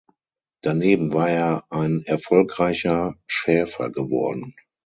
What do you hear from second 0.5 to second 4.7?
Daneben war er ein erfolgreicher Schäfer geworden.